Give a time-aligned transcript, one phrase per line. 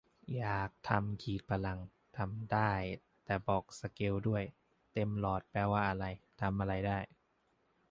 [0.35, 1.79] อยากทำขีดพลัง
[2.17, 2.71] ทำได้
[3.25, 4.43] แต่บอกสเกลด้วย
[4.93, 6.05] เต็มหลอดแปลว่าอะไร
[6.41, 6.99] ทำอะไรได้